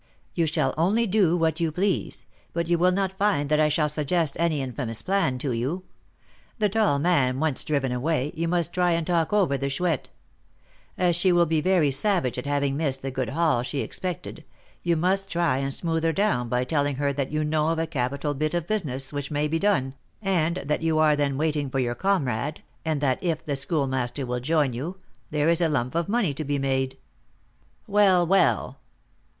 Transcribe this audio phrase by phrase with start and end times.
[0.33, 3.87] "You shall only do what you please; but you will not find that I shall
[3.87, 5.83] suggest any infamous plan to you.
[6.57, 10.09] The tall man once driven away, you must try and talk over the Chouette.
[10.97, 14.43] As she will be very savage at having missed the good haul she expected,
[14.81, 17.85] you must try and smooth her down by telling her that you know of a
[17.85, 21.77] capital bit of business which may be done, and that you are then waiting for
[21.77, 24.97] your comrade, and that, if the Schoolmaster will join you,
[25.29, 26.97] there is a lump of money to be made."
[27.85, 28.79] "Well, well."